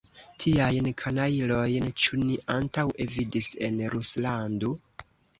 Tiajn 0.43 0.85
kanajlojn 1.01 1.85
ĉu 2.03 2.17
ni 2.21 2.37
antaŭe 2.53 3.07
vidis 3.11 3.49
en 3.67 3.77
Ruslando? 3.97 4.73